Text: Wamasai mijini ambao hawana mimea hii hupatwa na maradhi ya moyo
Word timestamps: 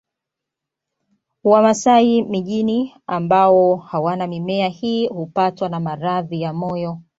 Wamasai 1.43 2.21
mijini 2.23 2.95
ambao 3.07 3.75
hawana 3.75 4.27
mimea 4.27 4.67
hii 4.67 5.07
hupatwa 5.07 5.69
na 5.69 5.79
maradhi 5.79 6.41
ya 6.41 6.53
moyo 6.53 6.99